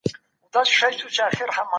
پیاز 0.53 0.67
میکروب 0.67 1.11
ضد 1.11 1.31
خاصیت 1.33 1.49
لري. 1.49 1.69